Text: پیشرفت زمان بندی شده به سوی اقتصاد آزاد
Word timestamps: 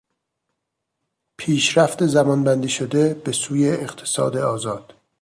پیشرفت 1.37 2.05
زمان 2.05 2.43
بندی 2.43 2.69
شده 2.69 3.13
به 3.13 3.31
سوی 3.31 3.69
اقتصاد 3.69 4.37
آزاد 4.37 4.93